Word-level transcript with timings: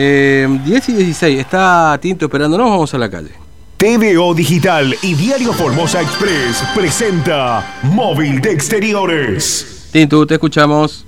Eh, 0.00 0.46
10 0.64 0.88
y 0.90 0.92
16, 0.92 1.40
está 1.40 1.98
Tinto 2.00 2.26
esperándonos, 2.26 2.70
vamos 2.70 2.94
a 2.94 2.98
la 2.98 3.10
calle. 3.10 3.30
TVO 3.78 4.32
Digital 4.32 4.94
y 5.02 5.14
Diario 5.14 5.52
Formosa 5.52 6.00
Express 6.00 6.62
presenta 6.72 7.80
Móvil 7.82 8.40
de 8.40 8.52
Exteriores. 8.52 9.88
Tinto, 9.92 10.24
te 10.24 10.34
escuchamos. 10.34 11.04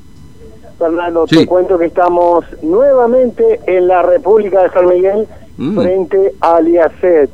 Fernando, 0.77 1.25
Sí. 1.29 1.37
te 1.37 1.47
cuento 1.47 1.79
que 1.79 1.85
estamos 1.87 2.45
nuevamente 2.63 3.61
en 3.69 3.87
la 3.87 4.03
República 4.03 4.65
de 4.65 4.71
San 4.71 4.87
Miguel 4.89 5.29
Mm. 5.57 5.79
frente 5.81 6.33
al 6.41 6.67
IACET. 6.67 7.31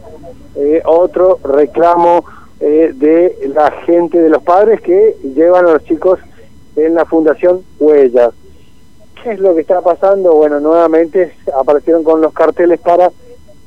Eh, 0.57 0.83
otro 0.85 1.39
reclamo 1.43 2.23
eh, 2.61 2.93
de 2.95 3.51
la 3.55 3.71
gente 3.87 4.19
de 4.19 4.29
los 4.29 4.43
padres 4.43 4.81
que 4.83 5.17
llevan 5.35 5.67
a 5.69 5.73
los 5.73 5.85
chicos 5.85 6.19
en 6.77 6.95
la 6.95 7.05
Fundación 7.07 7.61
Huellas. 7.79 8.31
¿Qué 9.23 9.33
es 9.33 9.41
lo 9.41 9.55
que 9.55 9.63
está 9.63 9.81
pasando? 9.81 10.35
Bueno, 10.35 10.61
nuevamente 10.61 11.33
aparecieron 11.59 12.05
con 12.05 12.21
los 12.21 12.33
carteles 12.33 12.79
para 12.81 13.11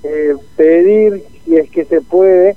eh, 0.04 0.34
pedir, 0.56 1.24
si 1.44 1.58
es 1.58 1.70
que 1.70 1.86
se 1.86 2.02
puede, 2.02 2.56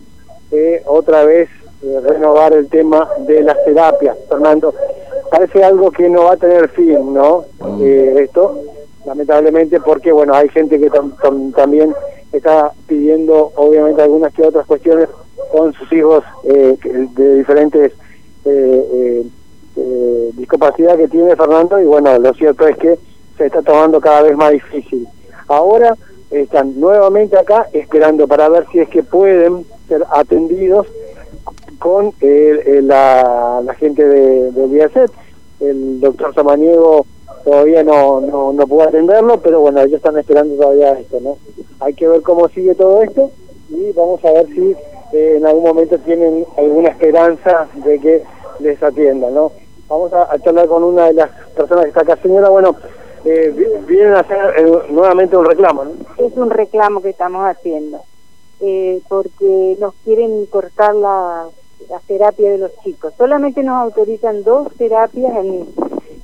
eh, 0.53 0.83
otra 0.87 1.25
vez 1.25 1.48
eh, 1.83 2.01
renovar 2.07 2.53
el 2.53 2.69
tema 2.69 3.09
de 3.27 3.43
las 3.43 3.57
terapias. 3.65 4.17
Fernando, 4.29 4.75
parece 5.31 5.65
algo 5.65 5.91
que 5.91 6.09
no 6.09 6.25
va 6.25 6.34
a 6.34 6.37
tener 6.37 6.69
fin, 6.70 7.12
¿no? 7.15 7.45
Eh, 7.81 8.15
esto, 8.20 8.61
lamentablemente, 9.06 9.81
porque, 9.81 10.12
bueno, 10.12 10.34
hay 10.34 10.48
gente 10.51 10.79
que 10.79 10.91
tam- 10.91 11.17
tam- 11.17 11.53
también 11.55 11.93
está 12.33 12.73
pidiendo, 12.87 13.53
obviamente, 13.56 14.03
algunas 14.03 14.33
que 14.33 14.43
otras 14.47 14.67
cuestiones 14.67 15.09
con 15.51 15.73
sus 15.73 15.93
hijos 15.93 16.23
eh, 16.45 16.77
de 17.17 17.37
diferentes 17.37 17.93
eh, 19.77 20.31
discapacidad 20.35 20.97
que 20.97 21.09
tiene 21.09 21.37
Fernando 21.37 21.81
y 21.81 21.85
bueno, 21.85 22.19
lo 22.19 22.33
cierto 22.35 22.67
es 22.67 22.77
que 22.77 22.99
se 23.37 23.47
está 23.47 23.62
tomando 23.62 24.01
cada 24.01 24.23
vez 24.23 24.37
más 24.37 24.53
difícil. 24.53 25.07
Ahora 25.48 25.97
están 26.31 26.79
nuevamente 26.81 27.39
acá 27.39 27.67
esperando 27.73 28.27
para 28.27 28.48
ver 28.48 28.67
si 28.73 28.81
es 28.81 28.89
que 28.89 29.03
pueden 29.03 29.65
ser 29.89 30.05
atendidos 30.11 30.87
con 31.78 32.12
eh, 32.20 32.81
la, 32.83 33.61
la 33.65 33.75
gente 33.75 34.06
de, 34.06 34.53
del 34.53 34.73
IACET. 34.73 35.11
El 35.61 36.00
doctor 36.00 36.34
Samaniego 36.34 37.06
todavía 37.45 37.83
no, 37.83 38.20
no, 38.20 38.53
no 38.53 38.67
pudo 38.67 38.83
atenderlo, 38.83 39.41
pero 39.41 39.61
bueno, 39.61 39.81
ellos 39.81 39.97
están 39.97 40.19
esperando 40.19 40.55
todavía 40.55 40.93
esto, 40.93 41.20
¿no? 41.20 41.37
Hay 41.81 41.95
que 41.95 42.09
ver 42.09 42.23
cómo 42.23 42.48
sigue 42.48 42.75
todo 42.75 43.03
esto 43.03 43.31
y 43.69 43.93
vamos 43.93 44.25
a 44.25 44.33
ver 44.33 44.47
si 44.48 44.77
eh, 45.12 45.34
en 45.37 45.47
algún 45.47 45.65
momento 45.65 45.98
tienen 45.98 46.47
alguna 46.56 46.91
esperanza 46.91 47.67
de 47.84 47.98
que 47.98 48.23
les 48.61 48.83
atiendan, 48.83 49.34
¿no? 49.34 49.53
Vamos 49.93 50.12
a, 50.15 50.33
a 50.33 50.39
charlar 50.39 50.67
con 50.69 50.83
una 50.85 51.07
de 51.07 51.12
las 51.15 51.31
personas 51.55 51.85
que 51.85 51.89
está 51.91 52.01
acá. 52.01 52.17
Señora, 52.17 52.48
bueno, 52.48 52.75
eh, 53.27 53.53
vi- 53.55 53.87
vienen 53.87 54.15
a 54.15 54.21
hacer 54.21 54.39
nuevamente 54.91 55.37
un 55.37 55.45
reclamo, 55.45 55.84
¿no? 55.84 55.91
es 56.17 56.34
un 56.37 56.49
reclamo 56.51 57.03
que 57.03 57.11
estamos 57.11 57.45
haciendo, 57.47 58.01
eh, 58.61 59.01
porque 59.09 59.77
nos 59.79 59.93
quieren 60.05 60.47
cortar 60.47 60.95
la, 60.95 61.45
terapia 62.07 62.51
de 62.53 62.59
los 62.59 62.71
chicos. 62.83 63.12
Solamente 63.19 63.62
nos 63.62 63.77
autorizan 63.77 64.43
dos 64.45 64.69
terapias. 64.79 65.37
En, 65.45 65.67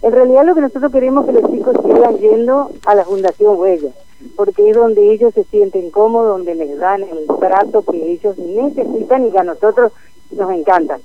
en 0.01 0.13
realidad 0.13 0.45
lo 0.47 0.55
que 0.55 0.61
nosotros 0.63 0.91
queremos 0.91 1.29
es 1.29 1.35
que 1.35 1.41
los 1.43 1.51
chicos 1.53 1.77
sigan 1.85 2.17
yendo 2.19 2.71
a 2.87 2.95
la 2.95 3.05
Fundación 3.05 3.59
Huella, 3.59 3.91
porque 4.37 4.71
es 4.71 4.77
donde 4.77 5.13
ellos 5.13 5.35
se 5.35 5.45
sienten 5.45 5.91
cómodos, 5.91 6.39
donde 6.39 6.55
les 6.55 6.79
dan 6.79 7.03
el 7.03 7.27
trato 7.39 7.83
que 7.83 8.13
ellos 8.13 8.39
necesitan 8.39 9.27
y 9.27 9.31
que 9.31 9.39
a 9.39 9.45
nosotros 9.45 9.93
nos 10.31 10.51
encantan. 10.53 11.01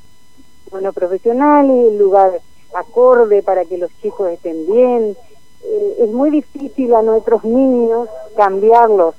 Buenos 0.71 0.95
profesionales, 0.95 1.93
lugar 1.99 2.31
acorde 2.73 3.43
para 3.43 3.65
que 3.65 3.77
los 3.77 3.91
chicos 4.01 4.29
estén 4.29 4.65
bien, 4.65 5.15
eh, 5.63 5.95
es 5.99 6.09
muy 6.09 6.29
difícil 6.29 6.93
a 6.93 7.01
nuestros 7.01 7.43
niños 7.43 8.09
cambiarlos 8.35 9.15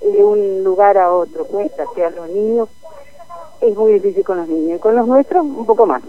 de 0.00 0.24
un 0.24 0.64
lugar 0.64 0.98
a 0.98 1.12
otro, 1.12 1.46
cuesta 1.46 1.84
que 1.94 2.04
a 2.04 2.10
los 2.10 2.28
niños 2.28 2.68
es 3.60 3.76
muy 3.76 3.94
difícil 3.94 4.24
con 4.24 4.38
los 4.38 4.48
niños, 4.48 4.78
y 4.78 4.80
con 4.80 4.94
los 4.94 5.06
nuestros 5.06 5.42
un 5.42 5.66
poco 5.66 5.86
más. 5.86 6.02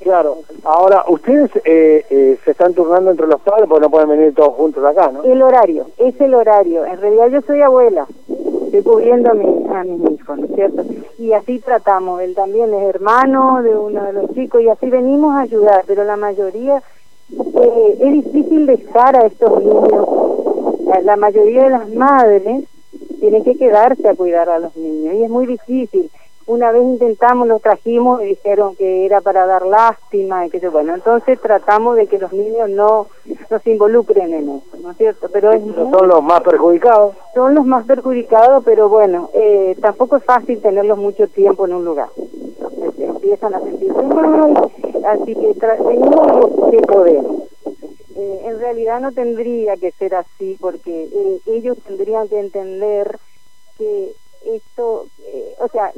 Claro. 0.00 0.38
Ahora, 0.64 1.04
ustedes 1.08 1.50
eh, 1.64 2.04
eh, 2.10 2.38
se 2.44 2.50
están 2.50 2.74
turnando 2.74 3.10
entre 3.10 3.26
los 3.26 3.40
padres 3.40 3.66
porque 3.66 3.80
no 3.80 3.90
pueden 3.90 4.10
venir 4.10 4.34
todos 4.34 4.52
juntos 4.54 4.84
acá, 4.84 5.10
¿no? 5.10 5.22
El 5.22 5.40
horario, 5.40 5.86
es 5.96 6.20
el 6.20 6.34
horario. 6.34 6.84
En 6.84 7.00
realidad 7.00 7.28
yo 7.28 7.40
soy 7.40 7.62
abuela, 7.62 8.06
estoy 8.78 8.92
cubriendo 8.92 9.30
a, 9.30 9.34
mi, 9.34 9.44
a 9.74 9.84
mis 9.84 10.10
hijos, 10.18 10.38
¿no 10.38 10.46
es 10.46 10.54
cierto? 10.54 10.84
Y 11.18 11.32
así 11.32 11.58
tratamos, 11.60 12.20
él 12.22 12.34
también 12.34 12.72
es 12.74 12.82
hermano 12.94 13.62
de 13.62 13.76
uno 13.76 14.02
de 14.04 14.12
los 14.12 14.32
chicos 14.34 14.62
y 14.62 14.68
así 14.68 14.88
venimos 14.90 15.34
a 15.34 15.40
ayudar, 15.42 15.84
pero 15.86 16.04
la 16.04 16.16
mayoría 16.16 16.82
eh, 17.30 17.96
es 18.00 18.12
difícil 18.12 18.66
dejar 18.66 19.16
a 19.16 19.26
estos 19.26 19.62
niños. 19.62 20.08
La- 20.86 21.00
La 21.02 21.16
mayoría 21.16 21.64
de 21.64 21.70
las 21.70 21.88
madres 21.94 22.64
tienen 23.20 23.42
que 23.44 23.56
quedarse 23.56 24.08
a 24.08 24.14
cuidar 24.14 24.48
a 24.48 24.58
los 24.58 24.76
niños 24.76 25.14
y 25.14 25.22
es 25.24 25.30
muy 25.30 25.46
difícil. 25.46 26.10
Una 26.46 26.70
vez 26.72 26.82
intentamos, 26.82 27.48
los 27.48 27.62
trajimos 27.62 28.22
y 28.22 28.26
dijeron 28.26 28.76
que 28.76 29.06
era 29.06 29.22
para 29.22 29.46
dar 29.46 29.64
lástima 29.64 30.46
y 30.46 30.50
que 30.50 30.68
bueno, 30.68 30.94
entonces 30.94 31.40
tratamos 31.40 31.96
de 31.96 32.06
que 32.06 32.18
los 32.18 32.32
niños 32.34 32.68
no, 32.68 33.06
no 33.50 33.58
se 33.60 33.70
involucren 33.70 34.32
en 34.34 34.48
eso, 34.50 34.76
¿no 34.82 34.90
es 34.90 34.96
cierto? 34.98 35.28
Pero 35.32 35.52
es 35.52 35.62
muy- 35.62 35.74
son 35.90 36.06
los 36.08 36.22
más 36.22 36.42
perjudicados. 36.42 37.14
son 37.34 37.54
los 37.54 37.64
más 37.64 37.86
perjudicados, 37.86 38.62
pero 38.64 38.90
bueno, 38.90 39.30
eh, 39.32 39.74
tampoco 39.80 40.16
es 40.16 40.24
fácil 40.24 40.60
tenerlos 40.60 40.98
mucho 40.98 41.26
tiempo 41.28 41.64
en 41.66 41.72
un 41.74 41.84
lugar. 41.84 42.08
Empiezan 42.98 43.54
a 43.54 43.60
sentirse 43.60 44.02
mal, 44.02 44.70
así 45.06 45.34
que 45.34 45.54
tenemos 45.54 46.26
lo 46.58 46.70
que 46.70 46.78
podemos. 46.82 47.36
Eh, 48.16 48.40
en 48.44 48.58
realidad 48.60 49.00
no 49.00 49.12
tendría 49.12 49.76
que 49.76 49.90
ser 49.92 50.14
así, 50.14 50.56
porque 50.60 51.04
eh, 51.10 51.40
ellos 51.46 51.78
tendrían 51.86 52.28
que 52.28 52.38
entender 52.38 53.18
que 53.78 54.12
esto, 54.46 55.08
eh, 55.20 55.54
o 55.58 55.68
sea, 55.68 55.92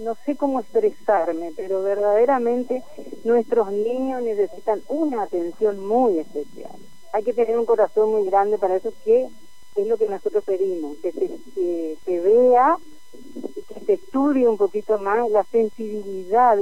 no 0.00 0.16
sé 0.24 0.36
cómo 0.36 0.60
expresarme, 0.60 1.52
pero 1.56 1.82
verdaderamente 1.82 2.82
nuestros 3.24 3.70
niños 3.72 4.22
necesitan 4.22 4.82
una 4.88 5.22
atención 5.22 5.86
muy 5.86 6.18
especial. 6.18 6.72
Hay 7.12 7.22
que 7.24 7.34
tener 7.34 7.58
un 7.58 7.66
corazón 7.66 8.12
muy 8.12 8.24
grande 8.24 8.58
para 8.58 8.76
eso, 8.76 8.92
que 9.04 9.28
es 9.76 9.86
lo 9.86 9.96
que 9.96 10.08
nosotros 10.08 10.44
pedimos, 10.44 10.96
que 10.98 11.12
se, 11.12 12.20
vea, 12.20 12.76
que 13.68 13.80
se 13.84 13.92
estudie 13.94 14.48
un 14.48 14.56
poquito 14.56 14.98
más 14.98 15.28
la 15.30 15.44
sensibilidad 15.44 16.58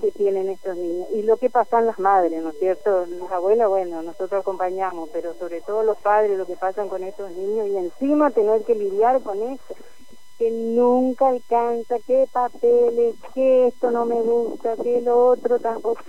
que 0.00 0.12
tienen 0.12 0.48
estos 0.48 0.76
niños 0.76 1.08
y 1.12 1.22
lo 1.22 1.36
que 1.38 1.50
pasan 1.50 1.86
las 1.86 1.98
madres, 1.98 2.42
¿no 2.42 2.50
es 2.50 2.58
cierto? 2.58 3.06
Las 3.06 3.32
abuelas, 3.32 3.68
bueno, 3.68 4.02
nosotros 4.02 4.40
acompañamos, 4.40 5.08
pero 5.12 5.34
sobre 5.34 5.60
todo 5.60 5.82
los 5.82 5.98
padres, 5.98 6.38
lo 6.38 6.46
que 6.46 6.56
pasan 6.56 6.88
con 6.88 7.02
estos 7.02 7.32
niños 7.32 7.66
y 7.66 7.76
encima 7.76 8.30
tener 8.30 8.62
que 8.62 8.76
lidiar 8.76 9.20
con 9.22 9.42
esto, 9.42 9.74
que 10.38 10.50
nunca 10.50 11.28
alcanza, 11.28 11.98
que 12.06 12.26
papeles, 12.32 13.16
que 13.34 13.66
esto 13.66 13.90
no 13.90 14.04
me 14.06 14.20
gusta, 14.20 14.76
que 14.76 15.00
lo 15.00 15.26
otro 15.26 15.58
tampoco. 15.58 16.00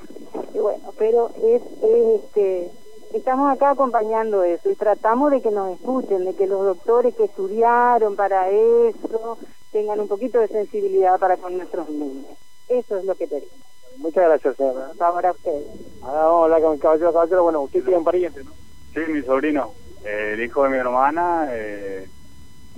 Y 0.53 0.59
bueno, 0.59 0.94
pero 0.97 1.31
es, 1.44 1.62
es 1.84 2.23
este 2.23 2.72
estamos 3.13 3.51
acá 3.51 3.72
acompañando 3.72 4.44
eso 4.44 4.69
y 4.69 4.75
tratamos 4.75 5.31
de 5.31 5.41
que 5.41 5.51
nos 5.51 5.73
escuchen, 5.73 6.25
de 6.25 6.35
que 6.35 6.47
los 6.47 6.63
doctores 6.63 7.16
que 7.16 7.25
estudiaron 7.25 8.16
para 8.16 8.50
eso 8.50 9.38
tengan 9.72 10.00
un 10.00 10.07
poquito 10.07 10.40
de 10.40 10.47
sensibilidad 10.47 11.19
para 11.19 11.38
con 11.38 11.57
nuestros 11.57 11.90
niños. 11.90 12.38
Eso 12.67 12.97
es 12.97 13.06
lo 13.06 13.16
que 13.16 13.28
pedimos. 13.28 13.50
Muchas 13.97 14.25
gracias, 14.25 14.56
señora. 14.56 14.88
Por 14.90 14.97
favor, 14.97 15.25
a 15.25 15.31
ustedes. 15.31 15.66
Ahora 16.01 16.23
vamos 16.25 16.41
a 16.41 16.44
hablar 16.46 16.61
con 16.61 16.73
el 16.73 16.79
caballero. 16.79 17.13
Caballero, 17.13 17.44
bueno, 17.44 17.61
usted 17.61 17.84
tiene 17.84 17.97
un 17.97 18.03
pariente, 18.03 18.44
¿no? 18.44 18.51
Sí, 18.94 19.00
mi 19.11 19.22
sobrino, 19.23 19.73
eh, 20.06 20.31
el 20.34 20.44
hijo 20.44 20.63
de 20.63 20.69
mi 20.69 20.78
hermana. 20.78 21.50
Eh, 21.51 22.07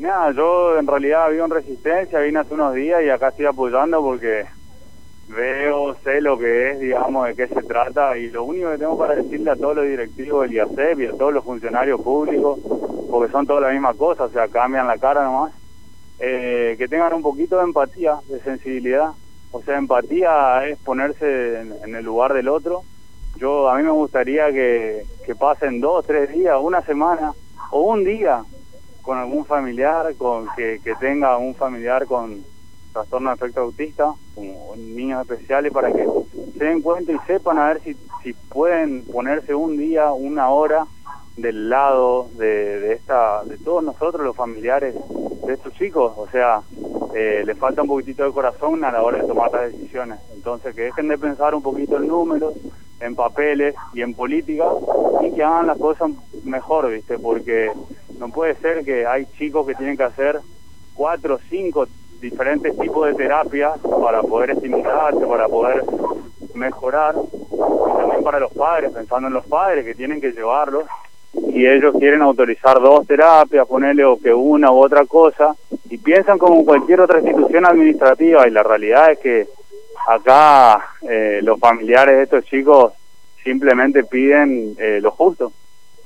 nada, 0.01 0.31
yo 0.31 0.77
en 0.79 0.87
realidad 0.87 1.29
vivo 1.29 1.45
en 1.45 1.51
Resistencia, 1.51 2.19
vine 2.19 2.39
hace 2.39 2.53
unos 2.53 2.73
días 2.73 3.03
y 3.03 3.09
acá 3.09 3.29
estoy 3.29 3.45
apoyando 3.45 4.01
porque 4.01 4.45
veo, 5.29 5.95
sé 6.03 6.21
lo 6.21 6.37
que 6.37 6.71
es, 6.71 6.79
digamos, 6.79 7.27
de 7.27 7.35
qué 7.35 7.47
se 7.47 7.61
trata 7.63 8.17
y 8.17 8.29
lo 8.29 8.43
único 8.43 8.71
que 8.71 8.79
tengo 8.79 8.97
para 8.97 9.15
decirle 9.15 9.51
a 9.51 9.55
todos 9.55 9.75
los 9.77 9.85
directivos 9.85 10.41
del 10.41 10.53
IACEP 10.53 10.99
y 10.99 11.05
a 11.05 11.11
todos 11.11 11.33
los 11.33 11.43
funcionarios 11.43 12.01
públicos, 12.01 12.59
porque 13.09 13.31
son 13.31 13.45
todas 13.45 13.63
la 13.63 13.71
misma 13.71 13.93
cosa, 13.93 14.25
o 14.25 14.29
sea, 14.29 14.47
cambian 14.47 14.87
la 14.87 14.97
cara 14.97 15.23
nomás, 15.23 15.53
eh, 16.19 16.75
que 16.77 16.87
tengan 16.87 17.13
un 17.13 17.21
poquito 17.21 17.57
de 17.57 17.63
empatía, 17.63 18.15
de 18.27 18.39
sensibilidad. 18.41 19.11
O 19.51 19.61
sea, 19.61 19.77
empatía 19.77 20.65
es 20.67 20.77
ponerse 20.79 21.61
en, 21.61 21.73
en 21.83 21.95
el 21.95 22.05
lugar 22.05 22.33
del 22.33 22.47
otro. 22.47 22.83
Yo, 23.37 23.69
a 23.69 23.77
mí 23.77 23.83
me 23.83 23.91
gustaría 23.91 24.51
que, 24.51 25.03
que 25.25 25.35
pasen 25.35 25.81
dos, 25.81 26.05
tres 26.05 26.31
días, 26.31 26.57
una 26.61 26.81
semana 26.83 27.33
o 27.71 27.81
un 27.81 28.03
día 28.03 28.43
con 29.01 29.17
algún 29.17 29.45
familiar, 29.45 30.13
con 30.15 30.47
que, 30.55 30.79
que 30.83 30.95
tenga 30.95 31.37
un 31.37 31.55
familiar 31.55 32.05
con 32.05 32.43
trastorno 32.93 33.29
de 33.29 33.35
efecto 33.35 33.61
autista, 33.61 34.13
como 34.35 34.75
niños 34.75 35.21
especiales, 35.21 35.71
para 35.71 35.91
que 35.91 36.05
se 36.57 36.63
den 36.63 36.81
cuenta 36.81 37.11
y 37.11 37.17
sepan 37.25 37.57
a 37.57 37.67
ver 37.67 37.81
si, 37.81 37.95
si 38.23 38.33
pueden 38.33 39.03
ponerse 39.05 39.55
un 39.55 39.77
día, 39.77 40.11
una 40.11 40.49
hora 40.49 40.85
del 41.37 41.69
lado 41.69 42.29
de, 42.37 42.93
esta 42.93 43.43
de 43.45 43.57
todos 43.57 43.83
nosotros 43.83 44.25
los 44.25 44.35
familiares 44.35 44.95
de 45.45 45.53
estos 45.53 45.73
chicos. 45.73 46.13
O 46.17 46.27
sea 46.27 46.61
eh, 47.15 47.43
les 47.45 47.57
falta 47.57 47.81
un 47.81 47.87
poquitito 47.87 48.23
de 48.23 48.31
corazón 48.31 48.83
a 48.83 48.91
la 48.91 49.01
hora 49.01 49.21
de 49.21 49.27
tomar 49.27 49.51
las 49.51 49.71
decisiones. 49.71 50.19
Entonces 50.33 50.75
que 50.75 50.83
dejen 50.83 51.07
de 51.07 51.17
pensar 51.17 51.55
un 51.55 51.63
poquito 51.63 51.97
en 51.97 52.07
números 52.07 52.53
en 52.99 53.15
papeles 53.15 53.73
y 53.93 54.01
en 54.01 54.13
política 54.13 54.65
y 55.21 55.31
que 55.33 55.43
hagan 55.43 55.67
las 55.67 55.77
cosas 55.77 56.11
mejor 56.43 56.91
viste 56.91 57.17
porque 57.17 57.71
No 58.21 58.29
puede 58.29 58.53
ser 58.57 58.85
que 58.85 59.07
hay 59.07 59.25
chicos 59.35 59.65
que 59.65 59.73
tienen 59.73 59.97
que 59.97 60.03
hacer 60.03 60.39
cuatro 60.93 61.35
o 61.35 61.39
cinco 61.49 61.87
diferentes 62.19 62.77
tipos 62.77 63.07
de 63.07 63.15
terapias 63.15 63.79
para 63.79 64.21
poder 64.21 64.51
estimularse, 64.51 65.25
para 65.25 65.47
poder 65.47 65.83
mejorar. 66.53 67.15
Y 67.15 67.97
también 67.97 68.23
para 68.23 68.39
los 68.39 68.53
padres, 68.53 68.91
pensando 68.91 69.27
en 69.27 69.33
los 69.33 69.47
padres 69.47 69.83
que 69.83 69.95
tienen 69.95 70.21
que 70.21 70.33
llevarlos 70.33 70.83
y 71.33 71.65
ellos 71.65 71.95
quieren 71.97 72.21
autorizar 72.21 72.79
dos 72.79 73.07
terapias, 73.07 73.67
ponerle 73.67 74.05
o 74.05 74.19
que 74.19 74.31
una 74.31 74.71
u 74.71 74.77
otra 74.77 75.03
cosa, 75.07 75.55
y 75.89 75.97
piensan 75.97 76.37
como 76.37 76.63
cualquier 76.63 77.01
otra 77.01 77.21
institución 77.21 77.65
administrativa, 77.65 78.47
y 78.47 78.51
la 78.51 78.61
realidad 78.61 79.13
es 79.13 79.17
que 79.17 79.47
acá 80.07 80.79
eh, 81.09 81.39
los 81.41 81.59
familiares 81.59 82.17
de 82.17 82.23
estos 82.23 82.45
chicos 82.45 82.93
simplemente 83.43 84.03
piden 84.03 84.75
eh, 84.77 84.99
lo 85.01 85.09
justo. 85.09 85.53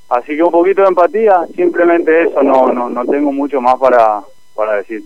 Así 0.10 0.36
que 0.36 0.44
un 0.44 0.52
poquito 0.52 0.82
de 0.82 0.90
empatía, 0.90 1.48
simplemente 1.56 2.24
eso, 2.24 2.44
no, 2.44 2.68
no, 2.72 2.90
no 2.90 3.06
tengo 3.06 3.32
mucho 3.32 3.60
más 3.60 3.76
para, 3.76 4.22
para 4.54 4.78
decir. 4.78 5.04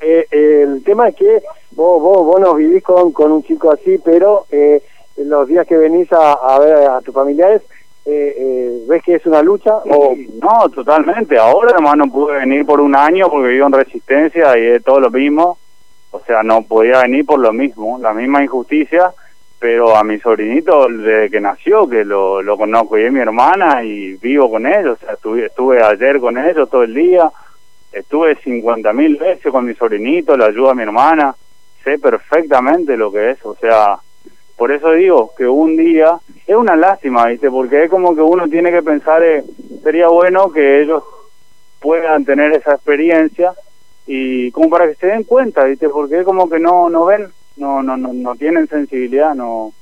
Eh, 0.00 0.26
el 0.30 0.82
tema 0.84 1.08
es 1.08 1.16
que 1.16 1.42
vos, 1.72 2.00
vos, 2.00 2.24
vos 2.24 2.40
no 2.40 2.54
vivís 2.54 2.82
con, 2.82 3.12
con 3.12 3.32
un 3.32 3.42
chico 3.42 3.72
así, 3.72 3.98
pero 3.98 4.46
eh, 4.50 4.82
los 5.16 5.48
días 5.48 5.66
que 5.66 5.76
venís 5.76 6.12
a, 6.12 6.32
a 6.32 6.58
ver 6.60 6.88
a 6.88 7.00
tus 7.00 7.14
familiares, 7.14 7.62
eh, 8.10 8.34
eh, 8.38 8.84
¿ves 8.88 9.02
que 9.02 9.16
es 9.16 9.26
una 9.26 9.42
lucha? 9.42 9.76
o 9.76 10.14
No, 10.40 10.68
totalmente. 10.70 11.36
Ahora 11.36 11.74
nomás 11.74 11.96
no 11.98 12.06
pude 12.06 12.38
venir 12.38 12.64
por 12.64 12.80
un 12.80 12.96
año 12.96 13.28
porque 13.28 13.48
vivo 13.48 13.66
en 13.66 13.72
resistencia 13.72 14.56
y 14.58 14.66
es 14.76 14.84
todo 14.84 15.00
lo 15.00 15.10
mismo. 15.10 15.58
O 16.10 16.20
sea, 16.20 16.42
no 16.42 16.62
podía 16.62 17.02
venir 17.02 17.26
por 17.26 17.38
lo 17.38 17.52
mismo, 17.52 17.98
la 17.98 18.14
misma 18.14 18.42
injusticia. 18.42 19.12
Pero 19.58 19.96
a 19.96 20.04
mi 20.04 20.18
sobrinito, 20.20 20.86
desde 20.88 21.30
que 21.30 21.40
nació, 21.40 21.88
que 21.88 22.04
lo, 22.04 22.42
lo 22.42 22.56
conozco 22.56 22.96
y 22.96 23.04
es 23.04 23.12
mi 23.12 23.20
hermana 23.20 23.82
y 23.82 24.14
vivo 24.14 24.50
con 24.50 24.66
ellos. 24.66 24.98
O 25.00 25.04
sea, 25.04 25.14
estuve, 25.14 25.46
estuve 25.46 25.82
ayer 25.82 26.20
con 26.20 26.38
ellos 26.38 26.70
todo 26.70 26.84
el 26.84 26.94
día. 26.94 27.30
Estuve 27.90 28.36
50 28.36 28.92
mil 28.92 29.16
veces 29.16 29.50
con 29.50 29.64
mi 29.64 29.74
sobrinito, 29.74 30.36
le 30.36 30.44
ayudo 30.44 30.70
a 30.70 30.74
mi 30.74 30.82
hermana. 30.82 31.34
Sé 31.82 31.98
perfectamente 31.98 32.96
lo 32.96 33.10
que 33.10 33.30
es. 33.30 33.44
O 33.44 33.56
sea, 33.56 33.98
por 34.58 34.72
eso 34.72 34.90
digo 34.90 35.32
que 35.36 35.46
un 35.46 35.76
día 35.76 36.18
es 36.44 36.56
una 36.56 36.74
lástima, 36.74 37.26
¿viste? 37.26 37.48
Porque 37.48 37.84
es 37.84 37.90
como 37.90 38.14
que 38.16 38.22
uno 38.22 38.48
tiene 38.48 38.72
que 38.72 38.82
pensar, 38.82 39.22
eh, 39.22 39.44
sería 39.84 40.08
bueno 40.08 40.50
que 40.50 40.82
ellos 40.82 41.04
puedan 41.80 42.24
tener 42.24 42.52
esa 42.52 42.74
experiencia 42.74 43.52
y 44.04 44.50
como 44.50 44.68
para 44.68 44.88
que 44.88 44.96
se 44.96 45.06
den 45.06 45.22
cuenta, 45.22 45.62
¿viste? 45.64 45.88
Porque 45.88 46.18
es 46.20 46.24
como 46.24 46.50
que 46.50 46.58
no 46.58 46.90
no 46.90 47.04
ven, 47.04 47.28
no 47.58 47.82
no 47.82 47.96
no, 47.96 48.12
no 48.12 48.34
tienen 48.36 48.66
sensibilidad, 48.68 49.34
no 49.34 49.72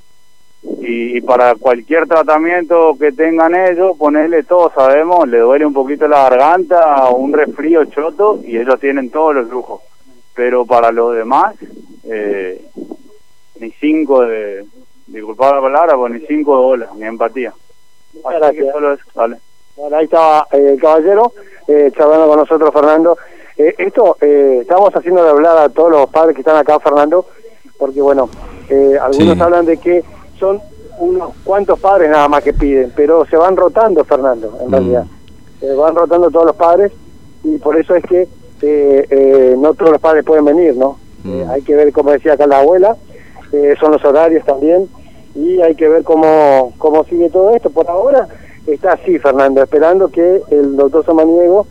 y, 0.81 1.17
y 1.17 1.21
para 1.21 1.55
cualquier 1.55 2.07
tratamiento 2.07 2.97
que 2.99 3.11
tengan 3.11 3.55
ellos, 3.55 3.97
ponerle 3.97 4.43
todo, 4.43 4.71
sabemos, 4.73 5.27
le 5.27 5.39
duele 5.39 5.65
un 5.65 5.73
poquito 5.73 6.07
la 6.07 6.29
garganta, 6.29 7.09
un 7.09 7.31
resfrío 7.31 7.85
choto 7.85 8.39
y 8.43 8.57
ellos 8.57 8.79
tienen 8.79 9.09
todos 9.09 9.35
los 9.35 9.49
lujos. 9.49 9.81
Pero 10.33 10.65
para 10.65 10.91
los 10.91 11.15
demás, 11.15 11.55
eh, 12.03 12.61
ni 13.59 13.71
cinco 13.71 14.21
de, 14.21 14.65
disculpad 15.07 15.55
la 15.55 15.61
palabra, 15.61 15.95
pues 15.95 16.13
ni 16.13 16.19
cinco 16.27 16.57
de 16.57 16.63
bola, 16.63 16.89
ni 16.95 17.05
empatía. 17.05 17.53
Así 18.23 18.57
que 18.57 18.71
solo 18.71 18.93
eso, 18.93 19.03
vale. 19.15 19.37
Bueno, 19.75 19.95
ahí 19.95 20.05
estaba 20.05 20.47
eh, 20.51 20.71
el 20.73 20.81
caballero 20.81 21.33
eh, 21.67 21.91
charlando 21.95 22.27
con 22.27 22.39
nosotros, 22.39 22.73
Fernando. 22.73 23.17
Eh, 23.57 23.73
esto, 23.77 24.17
eh, 24.21 24.59
estamos 24.61 24.95
haciendo 24.95 25.23
de 25.23 25.29
hablar 25.29 25.57
a 25.57 25.69
todos 25.69 25.91
los 25.91 26.09
padres 26.09 26.35
que 26.35 26.41
están 26.41 26.57
acá, 26.57 26.79
Fernando, 26.79 27.27
porque 27.77 28.01
bueno, 28.01 28.29
eh, 28.69 28.97
algunos 29.01 29.35
Sí. 29.35 29.41
hablan 29.41 29.65
de 29.65 29.77
que 29.77 30.03
son 30.39 30.59
unos 30.99 31.31
cuantos 31.43 31.79
padres 31.79 32.09
nada 32.09 32.27
más 32.27 32.43
que 32.43 32.53
piden, 32.53 32.91
pero 32.95 33.25
se 33.25 33.37
van 33.37 33.55
rotando, 33.55 34.03
Fernando, 34.03 34.57
en 34.61 34.67
Mm. 34.67 34.71
realidad. 34.71 35.05
Se 35.59 35.73
van 35.73 35.95
rotando 35.95 36.29
todos 36.31 36.45
los 36.47 36.55
padres 36.55 36.91
y 37.43 37.57
por 37.57 37.77
eso 37.77 37.95
es 37.95 38.03
que 38.05 38.27
eh, 38.63 39.07
eh, 39.11 39.55
no 39.57 39.75
todos 39.75 39.91
los 39.91 40.01
padres 40.01 40.25
pueden 40.25 40.43
venir, 40.45 40.75
¿no? 40.75 40.97
Mm. 41.23 41.29
Eh, 41.41 41.45
hay 41.51 41.61
que 41.61 41.75
ver, 41.75 41.93
como 41.93 42.09
decía 42.11 42.33
acá 42.33 42.47
la 42.47 42.59
abuela, 42.59 42.97
eh, 43.51 43.75
son 43.79 43.91
los 43.91 44.03
horarios 44.03 44.43
también 44.45 44.89
y 45.35 45.61
hay 45.61 45.75
que 45.75 45.87
ver 45.87 46.03
cómo, 46.03 46.73
cómo 46.79 47.03
sigue 47.03 47.29
todo 47.29 47.51
esto. 47.55 47.69
Por 47.69 47.87
ahora 47.87 48.27
está 48.65 48.93
así, 48.93 49.19
Fernando, 49.19 49.61
esperando 49.61 50.07
que 50.09 50.41
el 50.49 50.75
doctor 50.75 51.05
Samaniego 51.05 51.67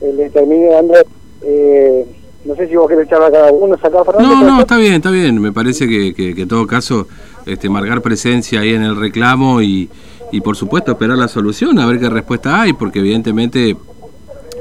eh, 0.00 0.12
le 0.16 0.30
termine 0.30 0.68
dando, 0.70 0.94
eh, 1.42 2.06
no 2.44 2.54
sé 2.54 2.68
si 2.68 2.76
vos 2.76 2.88
querés 2.88 3.06
echar 3.06 3.22
a 3.22 3.30
cada 3.30 3.52
uno, 3.52 3.74
acá, 3.74 4.04
Fernando. 4.04 4.28
No, 4.28 4.40
¿puede 4.40 4.50
no, 4.50 4.60
está 4.60 4.76
bien, 4.76 4.94
está 4.94 5.10
bien. 5.10 5.40
Me 5.40 5.52
parece 5.52 5.86
que, 5.86 6.14
que, 6.14 6.34
que 6.34 6.42
en 6.42 6.48
todo 6.48 6.66
caso, 6.66 7.06
este, 7.46 7.68
marcar 7.68 8.00
presencia 8.00 8.60
ahí 8.60 8.74
en 8.74 8.82
el 8.82 8.96
reclamo 8.96 9.60
y, 9.60 9.90
y 10.32 10.40
por 10.40 10.56
supuesto 10.56 10.92
esperar 10.92 11.18
la 11.18 11.28
solución, 11.28 11.78
a 11.78 11.86
ver 11.86 12.00
qué 12.00 12.08
respuesta 12.08 12.60
hay, 12.60 12.72
porque 12.72 13.00
evidentemente, 13.00 13.76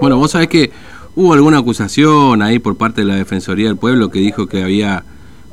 bueno, 0.01 0.17
vos 0.17 0.31
sabés 0.31 0.49
que 0.49 0.71
hubo 1.15 1.33
alguna 1.33 1.59
acusación 1.59 2.41
ahí 2.41 2.59
por 2.59 2.75
parte 2.75 3.01
de 3.01 3.07
la 3.07 3.15
Defensoría 3.15 3.67
del 3.67 3.77
Pueblo 3.77 4.09
que 4.09 4.19
dijo 4.19 4.47
que 4.47 4.63
había 4.63 5.03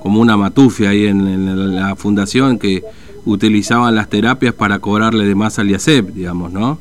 como 0.03 0.21
una 0.21 0.37
matufia 0.37 0.91
ahí 0.91 1.07
en, 1.07 1.27
en 1.27 1.75
la 1.75 1.97
fundación 1.97 2.59
que 2.59 2.85
utilizaban 3.25 3.95
las 3.95 4.09
terapias 4.09 4.55
para 4.55 4.79
cobrarle 4.79 5.25
de 5.25 5.35
más 5.35 5.59
al 5.59 5.71
IACEP, 5.71 6.09
digamos, 6.11 6.53
¿no? 6.53 6.79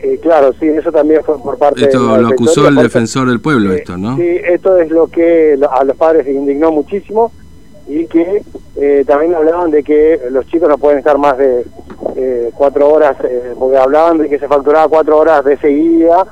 Eh, 0.00 0.18
claro, 0.22 0.52
sí, 0.60 0.66
eso 0.68 0.92
también 0.92 1.22
fue 1.24 1.38
por 1.38 1.58
parte 1.58 1.80
de 1.80 1.86
Esto 1.86 2.16
lo 2.16 2.28
acusó 2.28 2.68
el 2.68 2.76
defensor 2.76 3.28
del 3.28 3.40
pueblo, 3.40 3.72
Eh, 3.72 3.78
esto, 3.78 3.96
¿no? 3.96 4.16
Sí, 4.16 4.26
esto 4.44 4.76
es 4.78 4.90
lo 4.90 5.08
que 5.08 5.58
a 5.70 5.84
los 5.84 5.96
padres 5.96 6.26
les 6.26 6.36
indignó 6.36 6.70
muchísimo 6.70 7.32
y 7.88 8.06
que 8.06 8.42
eh, 8.76 9.04
también 9.06 9.34
hablaban 9.34 9.70
de 9.70 9.82
que 9.82 10.20
los 10.30 10.46
chicos 10.46 10.68
no 10.68 10.78
pueden 10.78 10.98
estar 10.98 11.18
más 11.18 11.36
de 11.38 11.64
eh, 12.16 12.50
cuatro 12.54 12.88
horas, 12.88 13.16
porque 13.58 13.76
hablaban 13.76 14.18
de 14.18 14.28
que 14.28 14.38
se 14.38 14.46
facturaba 14.46 14.88
cuatro 14.88 15.18
horas 15.18 15.44
de 15.44 15.56
seguida 15.58 16.24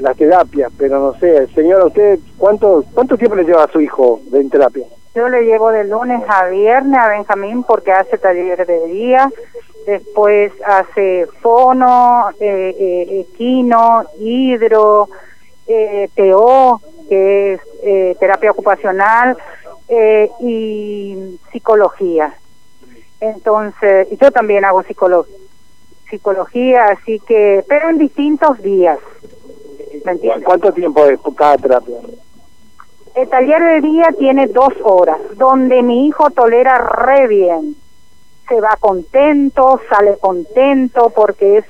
las 0.00 0.16
terapias, 0.16 0.72
pero 0.78 0.98
no 0.98 1.20
sé, 1.20 1.46
señora, 1.48 1.84
¿usted 1.84 2.18
cuánto 2.38 2.86
cuánto 2.94 3.18
tiempo 3.18 3.36
le 3.36 3.44
lleva 3.44 3.64
a 3.64 3.70
su 3.70 3.82
hijo 3.82 4.18
de 4.30 4.42
terapia? 4.44 4.86
Yo 5.14 5.28
le 5.28 5.42
llevo 5.42 5.70
de 5.70 5.84
lunes 5.84 6.22
a 6.28 6.46
viernes 6.46 6.98
a 6.98 7.08
Benjamín 7.08 7.64
porque 7.64 7.92
hace 7.92 8.18
taller 8.18 8.66
de 8.66 8.86
día, 8.86 9.30
después 9.86 10.52
hace 10.64 11.26
fono, 11.40 12.28
eh, 12.40 12.74
eh, 12.78 13.20
equino, 13.32 14.04
hidro, 14.18 15.08
eh, 15.66 16.08
TO, 16.14 16.80
que 17.08 17.54
es 17.54 17.60
eh, 17.82 18.16
terapia 18.20 18.50
ocupacional, 18.50 19.36
y 20.40 21.38
psicología. 21.50 22.34
Entonces, 23.20 24.06
yo 24.20 24.30
también 24.30 24.66
hago 24.66 24.82
psicolo- 24.82 25.26
psicología, 26.10 26.88
así 26.88 27.18
que, 27.20 27.64
pero 27.66 27.88
en 27.88 27.96
distintos 27.96 28.60
días. 28.62 28.98
¿Cuánto 30.44 30.72
tiempo 30.72 31.06
es 31.06 31.18
cada 31.36 31.56
terapia? 31.56 31.96
El 33.14 33.28
taller 33.28 33.62
de 33.62 33.80
día 33.88 34.08
tiene 34.18 34.46
dos 34.46 34.72
horas, 34.82 35.18
donde 35.36 35.82
mi 35.82 36.06
hijo 36.06 36.30
tolera 36.30 36.78
re 36.78 37.26
bien. 37.26 37.74
Se 38.48 38.60
va 38.60 38.76
contento, 38.80 39.80
sale 39.90 40.16
contento, 40.18 41.10
porque 41.10 41.58
es... 41.58 41.64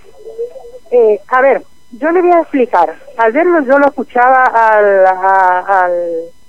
eh, 0.90 1.20
a 1.28 1.40
ver, 1.40 1.62
yo 1.92 2.10
le 2.12 2.20
voy 2.22 2.32
a 2.32 2.40
explicar. 2.40 2.94
Ayer 3.16 3.44
yo 3.66 3.78
lo 3.78 3.86
escuchaba 3.86 4.44
al, 4.44 5.06
a- 5.06 5.84
al 5.84 5.92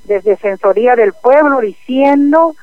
de 0.04 0.20
Defensoría 0.22 0.96
del 0.96 1.14
Pueblo 1.14 1.60
diciendo 1.62 2.56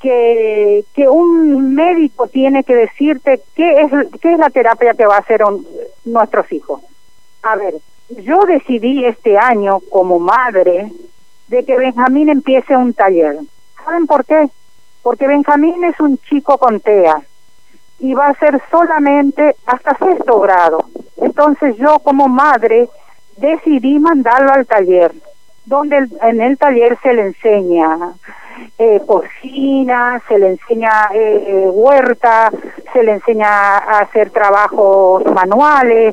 que, 0.00 0.84
que 0.94 1.08
un 1.08 1.74
médico 1.74 2.28
tiene 2.28 2.62
que 2.62 2.74
decirte 2.74 3.40
qué 3.54 3.80
es, 3.80 3.90
qué 4.20 4.32
es 4.34 4.38
la 4.38 4.50
terapia 4.50 4.94
que 4.94 5.06
va 5.06 5.16
a 5.16 5.20
hacer 5.20 5.42
un- 5.44 5.66
nuestros 6.04 6.50
hijos. 6.52 6.80
A 7.42 7.56
ver, 7.56 7.74
yo 8.10 8.40
decidí 8.46 9.04
este 9.06 9.36
año 9.38 9.80
como 9.90 10.18
madre 10.18 10.90
de 11.48 11.64
que 11.64 11.76
Benjamín 11.76 12.28
empiece 12.28 12.76
un 12.76 12.94
taller. 12.94 13.38
¿Saben 13.84 14.06
por 14.06 14.24
qué? 14.24 14.48
Porque 15.02 15.26
Benjamín 15.26 15.84
es 15.84 15.98
un 16.00 16.18
chico 16.18 16.58
con 16.58 16.80
TEA 16.80 17.22
y 17.98 18.14
va 18.14 18.28
a 18.28 18.38
ser 18.38 18.60
solamente 18.70 19.56
hasta 19.66 19.96
sexto 19.98 20.40
grado. 20.40 20.84
Entonces 21.16 21.76
yo 21.76 21.98
como 22.00 22.28
madre 22.28 22.88
decidí 23.36 23.98
mandarlo 23.98 24.52
al 24.52 24.66
taller, 24.66 25.12
donde 25.64 26.08
en 26.22 26.40
el 26.40 26.58
taller 26.58 26.98
se 27.02 27.12
le 27.12 27.22
enseña 27.26 28.14
eh, 28.78 29.00
cocina, 29.06 30.22
se 30.28 30.38
le 30.38 30.50
enseña 30.50 31.08
eh, 31.12 31.68
huerta, 31.72 32.50
se 32.92 33.02
le 33.02 33.12
enseña 33.12 33.48
a 33.48 33.98
hacer 34.00 34.30
trabajos 34.30 35.24
manuales, 35.32 36.12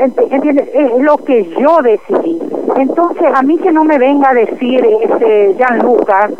¿entiendes? 0.00 0.68
Es 0.72 0.90
lo 1.00 1.16
que 1.18 1.44
yo 1.58 1.78
decidí. 1.82 2.38
Entonces, 2.76 3.26
a 3.34 3.42
mí 3.42 3.58
que 3.58 3.70
no 3.72 3.84
me 3.84 3.98
venga 3.98 4.30
a 4.30 4.34
decir 4.34 4.84
este 5.02 5.54
Gianluca 5.56 6.30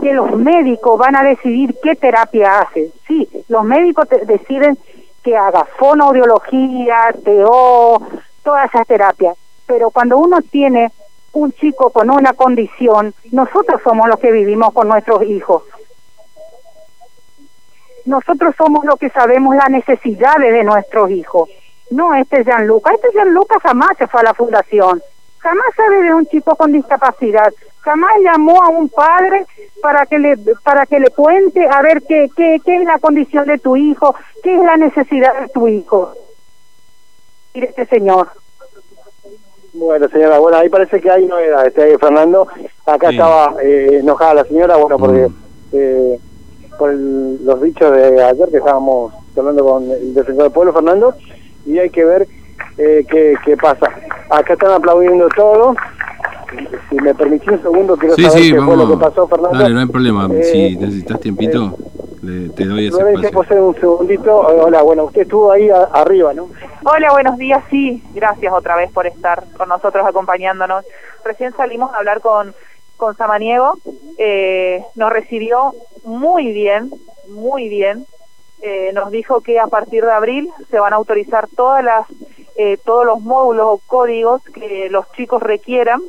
que 0.00 0.12
los 0.12 0.32
médicos 0.36 0.98
van 0.98 1.16
a 1.16 1.22
decidir 1.22 1.74
qué 1.82 1.94
terapia 1.94 2.60
hace. 2.60 2.90
Sí, 3.06 3.28
los 3.48 3.64
médicos 3.64 4.08
te- 4.08 4.24
deciden 4.26 4.76
que 5.22 5.36
haga 5.36 5.64
fonoaudiología, 5.78 7.14
TO, 7.24 8.02
todas 8.42 8.66
esas 8.74 8.86
terapias. 8.86 9.36
Pero 9.66 9.90
cuando 9.90 10.18
uno 10.18 10.38
tiene 10.42 10.90
un 11.32 11.52
chico 11.52 11.90
con 11.90 12.10
una 12.10 12.32
condición, 12.34 13.14
nosotros 13.32 13.80
somos 13.82 14.06
los 14.08 14.18
que 14.18 14.30
vivimos 14.32 14.72
con 14.72 14.88
nuestros 14.88 15.22
hijos. 15.24 15.62
Nosotros 18.04 18.54
somos 18.58 18.84
los 18.84 18.96
que 18.98 19.08
sabemos 19.10 19.56
las 19.56 19.70
necesidades 19.70 20.52
de 20.52 20.64
nuestros 20.64 21.10
hijos. 21.10 21.48
No 21.94 22.14
este 22.14 22.42
Gianluca, 22.44 22.92
este 22.94 23.08
Gianluca 23.12 23.56
jamás 23.62 23.96
se 23.98 24.06
fue 24.06 24.20
a 24.20 24.24
la 24.24 24.34
fundación, 24.34 25.00
jamás 25.38 25.66
sabe 25.76 26.02
de 26.02 26.14
un 26.14 26.26
chico 26.26 26.56
con 26.56 26.72
discapacidad, 26.72 27.52
jamás 27.80 28.12
llamó 28.22 28.62
a 28.62 28.68
un 28.70 28.88
padre 28.88 29.46
para 29.82 30.06
que 30.06 30.18
le 30.18 30.36
para 30.62 30.86
que 30.86 30.98
le 30.98 31.10
cuente 31.10 31.66
a 31.68 31.82
ver 31.82 32.02
qué, 32.02 32.28
qué, 32.36 32.58
qué 32.64 32.76
es 32.76 32.84
la 32.84 32.98
condición 32.98 33.46
de 33.46 33.58
tu 33.58 33.76
hijo, 33.76 34.14
qué 34.42 34.54
es 34.56 34.62
la 34.62 34.76
necesidad 34.76 35.40
de 35.40 35.48
tu 35.48 35.68
hijo. 35.68 36.12
Y 37.52 37.62
este 37.64 37.86
señor. 37.86 38.28
Bueno, 39.74 40.08
señora, 40.08 40.38
bueno, 40.38 40.56
ahí 40.58 40.68
parece 40.68 41.00
que 41.00 41.10
hay 41.10 41.26
novedad, 41.26 41.66
este, 41.66 41.98
Fernando. 41.98 42.46
Acá 42.86 43.08
Sí. 43.08 43.14
estaba 43.16 43.54
eh, 43.62 43.98
enojada 44.00 44.34
la 44.34 44.44
señora, 44.44 44.76
bueno, 44.76 44.96
porque 44.98 45.28
Mm. 45.28 45.34
eh, 45.72 46.18
por 46.78 46.90
el- 46.90 47.44
los 47.44 47.60
dichos 47.62 47.90
de 47.92 48.22
ayer 48.22 48.48
que 48.50 48.58
estábamos 48.58 49.12
hablando 49.36 49.64
con 49.64 49.90
el 49.90 50.14
defensor 50.14 50.44
del 50.44 50.52
pueblo, 50.52 50.72
Fernando, 50.72 51.14
y 51.64 51.78
hay 51.78 51.90
que 51.90 52.04
ver 52.04 52.28
eh, 52.78 53.04
qué, 53.08 53.34
qué 53.44 53.56
pasa. 53.56 53.86
Acá 54.30 54.54
están 54.54 54.72
aplaudiendo 54.72 55.28
todo. 55.36 55.74
Si 56.88 56.96
me 56.96 57.14
permitís 57.14 57.48
un 57.48 57.62
segundo, 57.62 57.96
quiero 57.96 58.14
Sí, 58.14 58.22
saber 58.24 58.38
sí, 58.42 58.52
qué 58.52 58.60
fue 58.60 58.76
lo 58.76 58.88
que 58.88 58.96
pasó, 58.96 59.26
Fernando. 59.26 59.58
Dale, 59.58 59.74
no 59.74 59.80
hay 59.80 59.86
problema. 59.86 60.28
Eh, 60.32 60.42
si 60.44 60.76
necesitas 60.78 61.18
tiempito, 61.20 61.74
le- 62.22 62.50
te 62.50 62.64
doy 62.64 62.86
ese 62.86 62.98
espacio. 63.18 63.66
un 63.66 63.74
segundito. 63.74 64.50
Eh, 64.52 64.60
Hola, 64.62 64.82
bueno, 64.82 65.04
usted 65.04 65.22
estuvo 65.22 65.50
ahí 65.50 65.68
a- 65.70 65.88
arriba, 65.92 66.32
¿no? 66.32 66.50
Hola, 66.84 67.08
buenos 67.12 67.36
días. 67.38 67.62
Sí, 67.70 68.02
gracias 68.14 68.52
otra 68.52 68.76
vez 68.76 68.92
por 68.92 69.06
estar 69.06 69.44
con 69.56 69.68
nosotros 69.68 70.06
acompañándonos. 70.06 70.84
Recién 71.24 71.52
salimos 71.56 71.92
a 71.92 71.98
hablar 71.98 72.20
con, 72.20 72.54
con 72.96 73.16
Samaniego. 73.16 73.74
Eh, 74.18 74.84
nos 74.94 75.10
recibió 75.12 75.72
muy 76.04 76.52
bien, 76.52 76.90
muy 77.28 77.68
bien. 77.68 78.06
Eh, 78.66 78.92
nos 78.94 79.10
dijo 79.10 79.42
que 79.42 79.60
a 79.60 79.66
partir 79.66 80.02
de 80.06 80.10
abril 80.12 80.48
se 80.70 80.78
van 80.78 80.94
a 80.94 80.96
autorizar 80.96 81.48
todas 81.54 81.84
las 81.84 82.06
eh, 82.56 82.78
todos 82.82 83.04
los 83.04 83.20
módulos 83.20 83.66
o 83.68 83.80
códigos 83.86 84.40
que 84.54 84.88
los 84.88 85.04
chicos 85.12 85.42
requieran, 85.42 86.00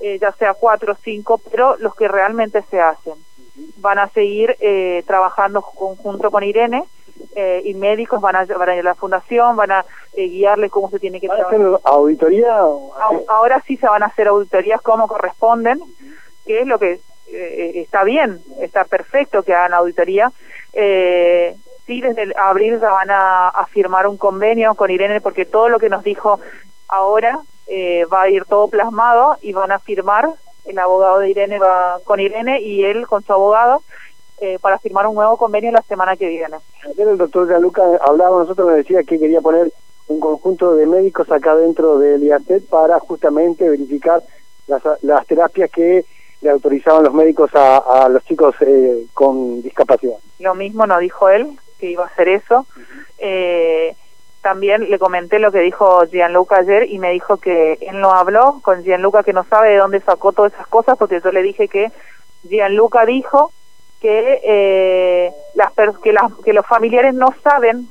eh, 0.00 0.18
ya 0.20 0.32
sea 0.32 0.52
cuatro 0.52 0.92
o 0.92 0.96
cinco, 1.02 1.38
pero 1.50 1.76
los 1.78 1.94
que 1.94 2.06
realmente 2.08 2.60
se 2.70 2.80
hacen. 2.80 3.14
Van 3.78 3.98
a 3.98 4.08
seguir 4.08 4.56
eh, 4.60 5.02
trabajando 5.06 5.62
conjunto 5.62 6.30
con 6.30 6.42
Irene 6.42 6.82
eh, 7.34 7.62
y 7.64 7.72
médicos 7.74 8.20
van 8.20 8.36
a, 8.36 8.44
van 8.44 8.68
a 8.68 8.74
ir 8.74 8.80
a 8.80 8.90
la 8.90 8.94
fundación, 8.94 9.56
van 9.56 9.70
a 9.70 9.84
eh, 10.14 10.26
guiarles 10.28 10.70
cómo 10.70 10.90
se 10.90 10.98
tiene 10.98 11.18
que 11.20 11.28
¿Van 11.28 11.40
a 11.40 11.46
hacer 11.46 11.60
auditoría? 11.84 12.58
Au- 12.58 13.24
Ahora 13.28 13.62
sí 13.66 13.76
se 13.78 13.86
van 13.86 14.02
a 14.02 14.06
hacer 14.06 14.26
auditorías 14.28 14.82
como 14.82 15.06
corresponden, 15.08 15.80
que 16.44 16.60
es 16.60 16.66
lo 16.66 16.78
que 16.78 17.00
eh, 17.32 17.72
está 17.76 18.04
bien, 18.04 18.40
está 18.60 18.84
perfecto 18.84 19.42
que 19.44 19.54
hagan 19.54 19.72
auditoría. 19.72 20.30
Eh, 20.74 21.56
sí, 21.86 22.00
desde 22.00 22.22
el 22.22 22.34
abril 22.36 22.80
ya 22.80 22.90
van 22.90 23.10
a, 23.10 23.66
firmar 23.70 24.06
un 24.06 24.16
convenio 24.16 24.74
con 24.74 24.90
Irene, 24.90 25.20
porque 25.20 25.44
todo 25.44 25.68
lo 25.68 25.78
que 25.78 25.88
nos 25.88 26.04
dijo 26.04 26.40
ahora 26.88 27.40
eh, 27.66 28.04
va 28.12 28.22
a 28.22 28.28
ir 28.28 28.44
todo 28.44 28.68
plasmado 28.68 29.36
y 29.40 29.52
van 29.52 29.72
a 29.72 29.78
firmar, 29.78 30.28
el 30.64 30.78
abogado 30.78 31.18
de 31.18 31.30
Irene 31.30 31.58
va 31.58 31.98
con 32.04 32.20
Irene 32.20 32.60
y 32.60 32.84
él 32.84 33.06
con 33.06 33.22
su 33.22 33.32
abogado, 33.32 33.82
eh, 34.40 34.58
para 34.60 34.78
firmar 34.78 35.06
un 35.06 35.14
nuevo 35.14 35.36
convenio 35.36 35.70
la 35.70 35.82
semana 35.82 36.16
que 36.16 36.28
viene. 36.28 36.56
Ayer 36.84 37.08
el 37.08 37.18
doctor 37.18 37.46
Gianluca 37.46 37.82
hablaba 38.00 38.40
nosotros, 38.40 38.68
nos 38.68 38.76
decía 38.76 39.02
que 39.02 39.18
quería 39.18 39.40
poner 39.40 39.72
un 40.08 40.20
conjunto 40.20 40.74
de 40.74 40.86
médicos 40.86 41.30
acá 41.30 41.54
dentro 41.54 41.98
del 41.98 42.22
IACET 42.22 42.68
para 42.68 42.98
justamente 43.00 43.68
verificar 43.68 44.22
las, 44.66 44.82
las 45.02 45.26
terapias 45.26 45.70
que 45.70 46.04
le 46.44 46.50
autorizaban 46.50 47.04
los 47.04 47.14
médicos 47.14 47.50
a, 47.54 47.78
a 47.78 48.08
los 48.10 48.22
chicos 48.24 48.54
eh, 48.60 49.06
con 49.14 49.62
discapacidad. 49.62 50.16
Lo 50.38 50.54
mismo 50.54 50.86
nos 50.86 51.00
dijo 51.00 51.30
él, 51.30 51.58
que 51.80 51.90
iba 51.90 52.04
a 52.04 52.08
hacer 52.08 52.28
eso. 52.28 52.66
Eh, 53.16 53.96
también 54.42 54.90
le 54.90 54.98
comenté 54.98 55.38
lo 55.38 55.50
que 55.50 55.60
dijo 55.60 56.04
Gianluca 56.04 56.56
ayer 56.56 56.90
y 56.90 56.98
me 56.98 57.12
dijo 57.12 57.38
que 57.38 57.78
él 57.80 57.98
no 57.98 58.12
habló 58.12 58.60
con 58.62 58.84
Gianluca, 58.84 59.22
que 59.22 59.32
no 59.32 59.44
sabe 59.44 59.70
de 59.70 59.78
dónde 59.78 60.00
sacó 60.00 60.32
todas 60.32 60.52
esas 60.52 60.66
cosas, 60.66 60.98
porque 60.98 61.22
yo 61.24 61.32
le 61.32 61.42
dije 61.42 61.66
que 61.66 61.90
Gianluca 62.42 63.06
dijo 63.06 63.50
que, 64.02 64.40
eh, 64.44 65.32
las 65.54 65.72
que, 66.02 66.12
las, 66.12 66.30
que 66.44 66.52
los 66.52 66.66
familiares 66.66 67.14
no 67.14 67.28
saben 67.42 67.88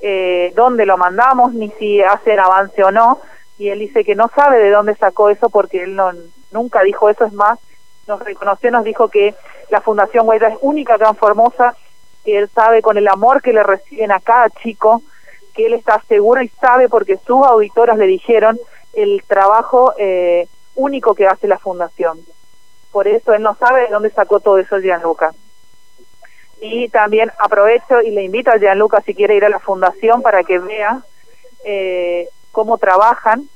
eh, 0.00 0.52
dónde 0.54 0.84
lo 0.84 0.98
mandamos, 0.98 1.54
ni 1.54 1.70
si 1.78 2.02
hacen 2.02 2.38
avance 2.38 2.84
o 2.84 2.90
no, 2.90 3.18
y 3.56 3.70
él 3.70 3.78
dice 3.78 4.04
que 4.04 4.14
no 4.14 4.28
sabe 4.36 4.58
de 4.58 4.68
dónde 4.68 4.94
sacó 4.96 5.30
eso 5.30 5.48
porque 5.48 5.84
él 5.84 5.96
no, 5.96 6.12
nunca 6.52 6.82
dijo 6.82 7.08
eso, 7.08 7.24
es 7.24 7.32
más, 7.32 7.58
nos 8.08 8.20
reconoció, 8.20 8.70
nos 8.70 8.84
dijo 8.84 9.08
que 9.08 9.34
la 9.68 9.80
Fundación 9.80 10.26
Huella 10.26 10.48
es 10.48 10.58
única 10.62 10.94
acá 10.94 11.12
Formosa, 11.14 11.76
que 12.24 12.38
él 12.38 12.48
sabe 12.48 12.82
con 12.82 12.96
el 12.96 13.06
amor 13.06 13.42
que 13.42 13.52
le 13.52 13.62
reciben 13.62 14.10
a 14.10 14.18
cada 14.18 14.48
chico, 14.50 15.02
que 15.54 15.66
él 15.66 15.74
está 15.74 16.02
seguro 16.08 16.42
y 16.42 16.48
sabe 16.48 16.88
porque 16.88 17.18
sus 17.18 17.46
auditoras 17.46 17.98
le 17.98 18.06
dijeron 18.06 18.58
el 18.94 19.22
trabajo 19.26 19.92
eh, 19.98 20.48
único 20.74 21.14
que 21.14 21.26
hace 21.26 21.46
la 21.46 21.58
Fundación. 21.58 22.18
Por 22.90 23.06
eso 23.06 23.34
él 23.34 23.42
no 23.42 23.54
sabe 23.54 23.82
de 23.82 23.88
dónde 23.88 24.10
sacó 24.10 24.40
todo 24.40 24.58
eso 24.58 24.78
Gianluca. 24.78 25.32
Y 26.60 26.88
también 26.88 27.30
aprovecho 27.38 28.00
y 28.00 28.10
le 28.10 28.24
invito 28.24 28.50
a 28.50 28.58
Gianluca 28.58 29.00
si 29.02 29.14
quiere 29.14 29.36
ir 29.36 29.44
a 29.44 29.50
la 29.50 29.60
Fundación 29.60 30.22
para 30.22 30.42
que 30.42 30.58
vea 30.58 31.02
eh, 31.64 32.28
cómo 32.52 32.78
trabajan 32.78 33.48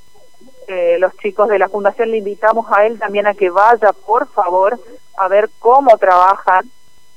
eh, 0.69 0.97
los 0.99 1.17
chicos 1.19 1.49
de 1.49 1.59
la 1.59 1.69
fundación 1.69 2.11
le 2.11 2.19
invitamos 2.19 2.67
a 2.71 2.87
él 2.87 2.99
también 2.99 3.27
a 3.27 3.35
que 3.35 3.51
vaya 3.51 3.93
por 3.93 4.29
favor 4.29 4.79
a 5.19 5.29
ver 5.29 5.51
cómo 5.59 5.97
trabajan. 5.99 6.65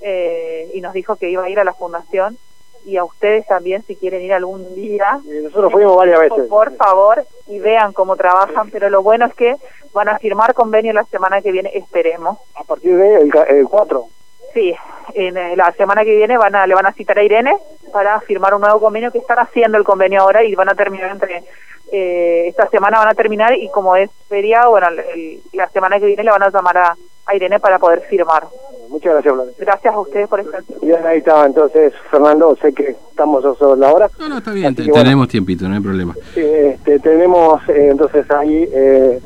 Eh, 0.02 0.70
y 0.74 0.82
nos 0.82 0.94
dijo 0.94 1.16
que 1.16 1.30
iba 1.30 1.44
a 1.44 1.50
ir 1.50 1.60
a 1.60 1.64
la 1.64 1.74
fundación. 1.74 2.38
Y 2.86 2.98
a 2.98 3.04
ustedes 3.04 3.48
también 3.48 3.84
si 3.84 3.96
quieren 3.96 4.22
ir 4.22 4.34
algún 4.34 4.76
día. 4.76 5.20
Nosotros 5.44 5.72
fuimos 5.72 5.96
varias 5.96 6.20
veces. 6.20 6.48
por 6.48 6.76
favor 6.76 7.24
y 7.48 7.60
vean 7.60 7.94
cómo 7.94 8.16
trabajan. 8.16 8.70
Pero 8.70 8.90
lo 8.90 9.02
bueno 9.02 9.26
es 9.26 9.34
que 9.34 9.56
van 9.94 10.10
a 10.10 10.20
firmar 10.20 10.54
convenio 10.54 10.94
la 10.94 11.04
semana 11.06 11.42
que 11.42 11.52
viene 11.52 11.72
esperemos. 11.74 12.38
A 12.56 12.64
partir 12.64 12.96
del 12.96 13.30
de 13.30 13.42
el 13.50 13.68
4. 13.68 14.06
Sí, 14.54 14.74
en 15.14 15.36
eh, 15.36 15.56
la 15.56 15.72
semana 15.74 16.04
que 16.04 16.16
viene 16.16 16.38
van 16.38 16.56
a, 16.56 16.66
le 16.68 16.76
van 16.76 16.86
a 16.86 16.94
citar 16.94 17.18
a 17.18 17.24
Irene 17.24 17.58
para 17.92 18.20
firmar 18.22 18.54
un 18.54 18.62
nuevo 18.62 18.80
convenio 18.80 19.12
que 19.12 19.18
están 19.18 19.40
haciendo 19.40 19.78
el 19.78 19.84
convenio 19.84 20.22
ahora 20.22 20.44
y 20.44 20.56
van 20.56 20.70
a 20.70 20.76
terminar 20.76 21.12
entre 21.12 21.44
eh, 21.92 22.46
esta 22.48 22.68
semana 22.70 23.00
van 23.00 23.10
a 23.10 23.14
terminar 23.14 23.54
y 23.58 23.70
como 23.70 23.96
es 23.96 24.10
feriado, 24.28 24.72
bueno, 24.72 24.88
el- 24.90 25.40
la 25.54 25.68
semana 25.70 26.00
que 26.00 26.06
viene 26.08 26.24
le 26.24 26.32
van 26.32 26.44
a 26.44 26.50
llamar 26.50 26.78
a, 26.78 26.96
a 27.28 27.36
Irene 27.36 27.60
para 27.60 27.80
poder 27.80 28.02
firmar. 28.10 28.44
Muchas 28.90 29.14
gracias, 29.14 29.34
Florencia. 29.34 29.66
Gracias 29.66 29.94
a 29.94 30.00
ustedes 30.00 30.28
por 30.28 30.40
estar. 30.40 30.62
Bien, 30.82 31.06
ahí 31.06 31.18
estaba 31.18 31.46
entonces, 31.46 31.94
Fernando, 32.12 32.56
sé 32.62 32.72
que 32.74 32.90
estamos 33.10 33.44
sobre 33.58 33.80
la 33.80 33.92
hora. 33.92 34.10
No, 34.20 34.30
no, 34.30 34.38
está 34.38 34.52
bien, 34.52 34.68
Así 34.68 34.76
te- 34.76 34.84
que 34.84 34.90
bueno. 34.92 35.04
tenemos 35.04 35.28
tiempito, 35.28 35.68
no 35.68 35.76
hay 35.76 35.82
problema. 35.82 36.14
Este, 36.36 37.00
tenemos 37.00 37.62
eh, 37.70 37.90
entonces 37.92 38.30
ahí 38.32 38.70
eh, 38.72 39.20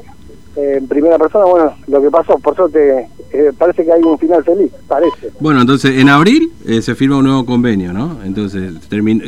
en 0.56 0.88
primera 0.88 1.18
persona, 1.18 1.46
bueno, 1.46 1.76
lo 1.88 2.02
que 2.02 2.10
pasó, 2.10 2.40
por 2.40 2.56
suerte, 2.56 3.08
eh, 3.32 3.52
parece 3.58 3.86
que 3.86 3.92
hay 3.92 4.02
un 4.02 4.18
final 4.18 4.44
feliz, 4.44 4.72
parece. 4.88 5.30
Bueno, 5.40 5.62
entonces 5.62 5.98
en 6.00 6.10
abril 6.10 6.52
eh, 6.66 6.82
se 6.82 6.96
firma 6.96 7.18
un 7.18 7.26
nuevo 7.26 7.46
convenio, 7.46 7.94
¿no? 7.94 8.18
Entonces 8.24 8.74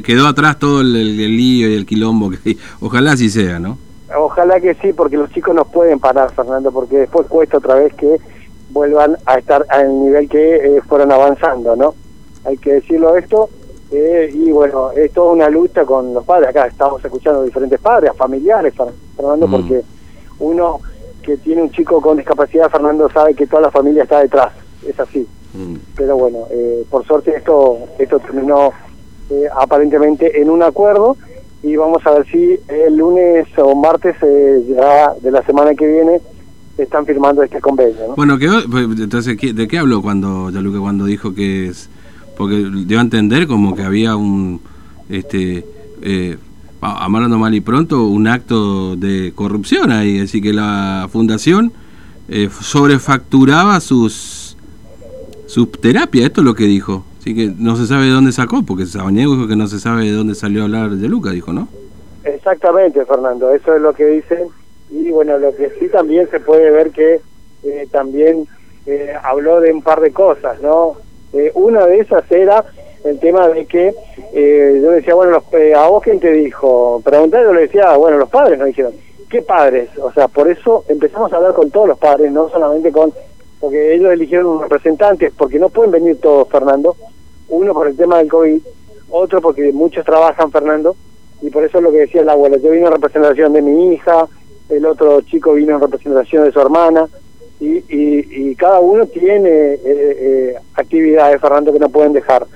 quedó 0.03 0.27
atrás 0.27 0.57
todo 0.59 0.81
el, 0.81 0.95
el- 0.95 1.19
el 1.19 1.37
lío 1.37 1.69
y 1.69 1.75
el 1.75 1.85
quilombo. 1.85 2.31
Que, 2.31 2.57
ojalá 2.79 3.11
así 3.13 3.29
sea, 3.29 3.59
¿no? 3.59 3.77
Ojalá 4.17 4.59
que 4.59 4.73
sí, 4.75 4.91
porque 4.93 5.15
los 5.17 5.29
chicos 5.31 5.55
nos 5.55 5.67
pueden 5.69 5.99
parar, 5.99 6.31
Fernando, 6.33 6.71
porque 6.71 6.97
después 6.97 7.27
cuesta 7.27 7.57
otra 7.59 7.75
vez 7.75 7.93
que 7.93 8.17
vuelvan 8.71 9.17
a 9.25 9.35
estar 9.35 9.65
al 9.69 9.87
nivel 10.03 10.27
que 10.29 10.55
eh, 10.55 10.81
fueron 10.87 11.11
avanzando, 11.11 11.75
¿no? 11.75 11.93
Hay 12.45 12.57
que 12.57 12.73
decirlo 12.73 13.15
esto. 13.17 13.49
eh, 13.93 14.31
y 14.33 14.51
bueno, 14.51 14.91
es 14.91 15.11
toda 15.11 15.33
una 15.33 15.49
lucha 15.49 15.83
con 15.85 16.13
los 16.13 16.23
padres. 16.23 16.47
Acá 16.49 16.65
estamos 16.67 17.03
escuchando 17.03 17.43
diferentes 17.43 17.77
padres, 17.79 18.11
familiares, 18.17 18.73
Fer- 18.73 18.91
Fernando, 19.17 19.47
Mm. 19.47 19.51
porque 19.51 19.81
uno 20.39 20.79
que 21.21 21.37
tiene 21.37 21.61
un 21.63 21.71
chico 21.71 22.01
con 22.01 22.17
discapacidad, 22.17 22.69
Fernando, 22.69 23.09
sabe 23.11 23.33
que 23.33 23.47
toda 23.47 23.63
la 23.63 23.71
familia 23.71 24.03
está 24.03 24.19
detrás. 24.21 24.51
Es 24.87 24.99
así. 24.99 25.27
Mm. 25.53 25.75
Pero 25.95 26.17
bueno, 26.17 26.39
eh, 26.49 26.83
por 26.89 27.05
suerte 27.05 27.35
esto, 27.35 27.77
esto 27.99 28.19
terminó 28.19 28.71
eh, 29.29 29.43
aparentemente 29.59 30.41
en 30.41 30.49
un 30.49 30.63
acuerdo 30.63 31.17
y 31.63 31.75
vamos 31.75 32.05
a 32.05 32.11
ver 32.11 32.25
si 32.31 32.57
el 32.67 32.95
lunes 32.97 33.47
o 33.57 33.75
martes 33.75 34.15
eh, 34.23 34.63
ya 34.69 35.13
de 35.21 35.29
la 35.31 35.43
semana 35.43 35.75
que 35.75 35.85
viene 35.85 36.19
están 36.77 37.05
firmando 37.05 37.43
este 37.43 37.61
convenio. 37.61 38.07
¿no? 38.07 38.15
Bueno, 38.15 38.37
quedó, 38.39 38.59
pues, 38.69 38.85
entonces, 38.99 39.37
¿qué- 39.37 39.53
¿de 39.53 39.67
qué 39.67 39.77
habló 39.77 40.01
cuando 40.01 40.49
Yaluca 40.49 40.79
cuando 40.79 41.05
dijo 41.05 41.33
que 41.35 41.67
es? 41.67 41.89
Porque 42.37 42.67
dio 42.87 42.97
a 42.97 43.01
entender 43.01 43.45
como 43.45 43.75
que 43.75 43.83
había 43.83 44.15
un, 44.15 44.59
este, 45.09 45.63
a 46.81 47.03
a 47.03 47.05
hablando 47.05 47.37
mal 47.37 47.53
y 47.53 47.61
pronto, 47.61 48.05
un 48.05 48.27
acto 48.27 48.95
de 48.95 49.33
corrupción 49.35 49.91
ahí, 49.91 50.19
así 50.19 50.41
que 50.41 50.51
la 50.51 51.07
fundación 51.11 51.71
eh, 52.27 52.49
sobrefacturaba 52.49 53.79
sus, 53.79 54.57
sus 55.45 55.71
terapias, 55.71 56.25
esto 56.25 56.41
es 56.41 56.45
lo 56.45 56.55
que 56.55 56.65
dijo. 56.65 57.05
Así 57.19 57.35
que 57.35 57.51
no 57.55 57.75
se 57.75 57.85
sabe 57.85 58.05
de 58.05 58.11
dónde 58.11 58.31
sacó, 58.31 58.63
porque 58.63 58.87
Sabaniego 58.87 59.35
dijo 59.35 59.47
que 59.47 59.55
no 59.55 59.67
se 59.67 59.79
sabe 59.79 60.05
de 60.05 60.11
dónde 60.11 60.33
salió 60.33 60.61
a 60.61 60.65
hablar 60.65 60.89
de 60.89 61.07
Luca, 61.07 61.31
dijo, 61.31 61.53
¿no? 61.53 61.67
Exactamente, 62.23 63.05
Fernando, 63.05 63.53
eso 63.53 63.75
es 63.75 63.81
lo 63.81 63.93
que 63.93 64.05
dicen. 64.05 64.47
Y 64.89 65.11
bueno, 65.11 65.37
lo 65.37 65.55
que 65.55 65.69
sí 65.79 65.87
también 65.89 66.27
se 66.31 66.39
puede 66.39 66.71
ver 66.71 66.91
que 66.91 67.21
eh, 67.63 67.87
también 67.91 68.47
eh, 68.87 69.13
habló 69.23 69.59
de 69.59 69.71
un 69.71 69.83
par 69.83 70.01
de 70.01 70.11
cosas, 70.11 70.59
¿no? 70.61 70.95
Una 71.53 71.85
de 71.85 71.99
esas 71.99 72.29
era 72.29 72.65
el 73.03 73.19
tema 73.19 73.47
de 73.49 73.65
que 73.65 73.93
eh, 74.33 74.79
yo 74.81 74.91
decía, 74.91 75.15
bueno, 75.15 75.31
los, 75.31 75.43
eh, 75.53 75.73
¿a 75.73 75.87
vos 75.87 76.03
quién 76.03 76.19
te 76.19 76.31
dijo? 76.31 77.01
Preguntar, 77.03 77.43
yo 77.43 77.53
le 77.53 77.61
decía, 77.61 77.95
bueno, 77.97 78.17
los 78.17 78.29
padres 78.29 78.57
nos 78.57 78.67
dijeron. 78.67 78.93
¿Qué 79.29 79.41
padres? 79.41 79.89
O 79.97 80.11
sea, 80.11 80.27
por 80.27 80.49
eso 80.49 80.83
empezamos 80.89 81.31
a 81.31 81.37
hablar 81.37 81.53
con 81.53 81.71
todos 81.71 81.87
los 81.87 81.97
padres, 81.97 82.31
no 82.31 82.49
solamente 82.49 82.91
con... 82.91 83.13
Porque 83.59 83.93
ellos 83.93 84.11
eligieron 84.11 84.47
un 84.47 84.61
representante, 84.61 85.31
porque 85.37 85.59
no 85.59 85.69
pueden 85.69 85.91
venir 85.91 86.19
todos, 86.19 86.49
Fernando. 86.49 86.95
Uno 87.47 87.73
por 87.73 87.87
el 87.87 87.95
tema 87.95 88.17
del 88.17 88.27
COVID, 88.27 88.59
otro 89.11 89.41
porque 89.41 89.71
muchos 89.71 90.03
trabajan, 90.03 90.51
Fernando, 90.51 90.95
y 91.41 91.49
por 91.49 91.63
eso 91.63 91.77
es 91.77 91.83
lo 91.83 91.91
que 91.91 91.99
decía 91.99 92.21
el 92.21 92.29
abuelo. 92.29 92.57
Yo 92.57 92.71
vine 92.71 92.87
en 92.87 92.91
representación 92.91 93.53
de 93.53 93.61
mi 93.61 93.93
hija, 93.93 94.27
el 94.69 94.85
otro 94.85 95.21
chico 95.21 95.53
vino 95.53 95.75
en 95.75 95.81
representación 95.81 96.45
de 96.45 96.51
su 96.51 96.59
hermana, 96.59 97.07
y, 97.59 97.83
y, 97.89 98.55
cada 98.55 98.79
uno 98.79 99.05
tiene 99.05 99.49
eh, 99.49 99.79
eh, 99.85 100.55
actividades, 100.73 101.39
Fernando, 101.39 101.71
que 101.71 101.77
no 101.77 101.89
pueden 101.89 102.11
dejar. 102.11 102.47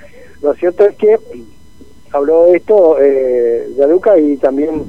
Lo 0.42 0.54
cierto 0.54 0.86
es 0.86 0.96
que 0.96 1.18
habló 2.12 2.46
de 2.46 2.58
esto 2.58 2.98
eh, 3.02 3.70
Yaluca 3.78 4.18
y 4.18 4.38
también 4.38 4.84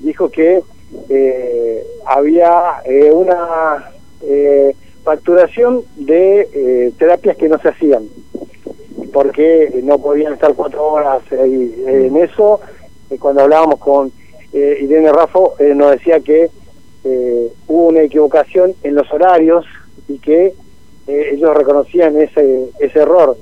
dijo 0.00 0.30
que 0.30 0.62
eh, 1.08 1.86
había 2.06 2.82
eh, 2.84 3.10
una 3.12 3.90
eh, 4.22 4.74
facturación 5.04 5.82
de 5.96 6.92
terapias 6.98 7.36
que 7.36 7.48
no 7.48 7.58
se 7.58 7.68
hacían 7.68 8.04
porque 9.12 9.80
no 9.82 9.98
podían 9.98 10.34
estar 10.34 10.54
cuatro 10.54 10.86
horas 10.86 11.22
en 11.30 12.16
eso. 12.16 12.60
cuando 13.18 13.42
hablábamos 13.42 13.78
con 13.78 14.12
Irene 14.52 15.12
Raffo 15.12 15.54
nos 15.74 15.90
decía 15.90 16.20
que 16.20 16.48
hubo 17.66 17.88
una 17.88 18.02
equivocación 18.02 18.74
en 18.84 18.94
los 18.94 19.12
horarios 19.12 19.66
y 20.08 20.18
que 20.18 20.54
ellos 21.08 21.54
reconocían 21.54 22.18
ese, 22.20 22.70
ese 22.78 23.00
error 23.00 23.36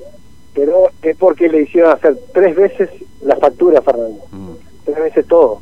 pero 0.54 0.90
es 1.02 1.16
porque 1.16 1.49
le 1.49 1.62
hicieron 1.62 1.92
hacer 1.92 2.19
tres 2.33 2.57
veces 2.57 2.90
la 3.23 3.37
factura, 3.37 3.80
Fernando. 3.83 4.21
Mm. 4.33 4.50
Tres 4.85 4.99
veces 4.99 5.26
todo. 5.26 5.61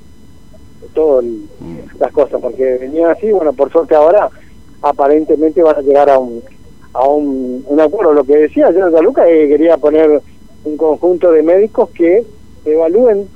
Todo 0.95 1.23
mm. 1.23 1.99
las 1.99 2.12
cosas, 2.12 2.40
porque 2.40 2.78
venían 2.78 3.11
así, 3.11 3.30
bueno, 3.30 3.52
por 3.52 3.71
suerte 3.71 3.95
ahora 3.95 4.30
aparentemente 4.80 5.62
van 5.62 5.76
a 5.76 5.80
llegar 5.83 6.09
a 6.09 6.18
un 6.18 6.42
a 6.92 7.07
un, 7.07 7.64
un 7.66 7.80
acuerdo. 7.80 8.12
Lo 8.12 8.25
que 8.25 8.37
decía 8.37 8.71
Jonathan 8.71 9.04
Luca 9.04 9.28
es 9.28 9.42
que 9.42 9.49
quería 9.49 9.76
poner 9.76 10.23
un 10.64 10.76
conjunto 10.76 11.33
de 11.33 11.42
médicos 11.42 11.90
que 11.90 12.25
evalúen 12.64 13.28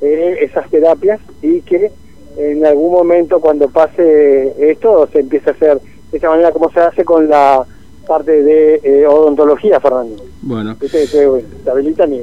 eh, 0.00 0.38
esas 0.42 0.68
terapias 0.70 1.20
y 1.42 1.60
que 1.62 1.90
en 2.36 2.64
algún 2.64 2.92
momento 2.92 3.40
cuando 3.40 3.68
pase 3.68 4.54
esto 4.70 5.08
se 5.12 5.20
empiece 5.20 5.50
a 5.50 5.52
hacer 5.52 5.80
de 6.10 6.18
esa 6.18 6.30
manera 6.30 6.52
como 6.52 6.70
se 6.70 6.80
hace 6.80 7.04
con 7.04 7.28
la 7.28 7.66
parte 8.08 8.42
de 8.42 8.80
eh, 8.82 9.06
odontología, 9.06 9.78
Fernando. 9.78 10.24
Bueno. 10.42 10.76
Te, 10.76 10.88
te, 10.88 11.70
habilitan 11.70 12.12
y 12.12 12.22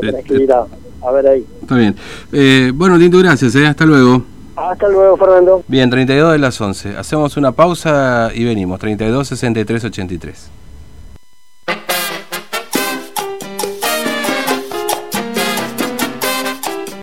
tenés 0.00 0.24
que 0.24 0.34
ir 0.34 0.52
a, 0.52 1.10
ver 1.10 1.26
ahí. 1.26 1.46
Está 1.62 1.76
bien. 1.76 1.96
Eh, 2.32 2.70
bueno, 2.74 2.98
Tinto, 2.98 3.18
gracias. 3.18 3.54
Eh. 3.56 3.66
Hasta 3.66 3.84
luego. 3.84 4.22
Hasta 4.54 4.88
luego, 4.88 5.16
Fernando. 5.16 5.64
Bien, 5.66 5.90
32 5.90 6.32
de 6.32 6.38
las 6.38 6.60
11. 6.60 6.96
Hacemos 6.96 7.36
una 7.36 7.52
pausa 7.52 8.30
y 8.34 8.44
venimos. 8.44 8.78
32, 8.78 9.26
63, 9.26 9.84
83. 9.84 10.50